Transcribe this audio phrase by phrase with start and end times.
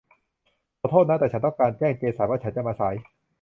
[0.79, 2.95] ขอโทษนะ แต่ฉันต้องการแจ้งเจสันว่าฉันจะมาสาย